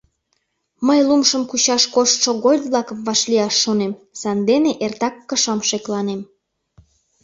[0.87, 6.21] Мый лумшым кучаш коштшо гольд-влакым вашлияш шонем, сандене эртак кышам шекланем.